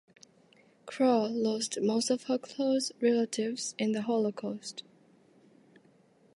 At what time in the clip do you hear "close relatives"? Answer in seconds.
2.39-3.75